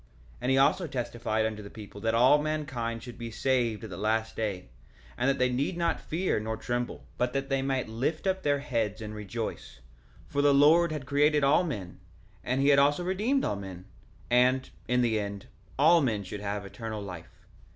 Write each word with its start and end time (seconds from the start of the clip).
1:4 0.37 0.37
And 0.41 0.51
he 0.51 0.57
also 0.57 0.87
testified 0.87 1.45
unto 1.45 1.61
the 1.61 1.69
people 1.69 2.01
that 2.01 2.15
all 2.15 2.41
mankind 2.41 3.03
should 3.03 3.19
be 3.19 3.29
saved 3.29 3.83
at 3.83 3.91
the 3.91 3.97
last 3.97 4.35
day, 4.35 4.69
and 5.15 5.29
that 5.29 5.37
they 5.37 5.51
need 5.51 5.77
not 5.77 6.01
fear 6.01 6.39
nor 6.39 6.57
tremble, 6.57 7.05
but 7.19 7.33
that 7.33 7.49
they 7.49 7.61
might 7.61 7.87
lift 7.87 8.25
up 8.25 8.41
their 8.41 8.57
heads 8.61 8.99
and 8.99 9.13
rejoice; 9.13 9.79
for 10.25 10.41
the 10.41 10.55
Lord 10.55 10.91
had 10.91 11.05
created 11.05 11.43
all 11.43 11.63
men, 11.63 11.99
and 12.43 12.65
had 12.67 12.79
also 12.79 13.03
redeemed 13.03 13.45
all 13.45 13.55
men; 13.55 13.85
and, 14.31 14.71
in 14.87 15.03
the 15.03 15.19
end, 15.19 15.45
all 15.77 16.01
men 16.01 16.23
should 16.23 16.41
have 16.41 16.65
eternal 16.65 17.03
life. 17.03 17.43